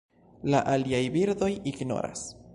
[0.53, 2.27] La aliaj birdoj ignoras.